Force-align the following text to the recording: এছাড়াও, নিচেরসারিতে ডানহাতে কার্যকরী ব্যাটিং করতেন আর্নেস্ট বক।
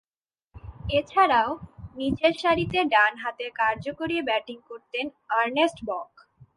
এছাড়াও, 0.89 1.49
নিচেরসারিতে 1.95 2.79
ডানহাতে 2.93 3.45
কার্যকরী 3.59 4.17
ব্যাটিং 4.21 4.57
করতেন 4.69 5.05
আর্নেস্ট 5.37 5.79
বক। 5.87 6.11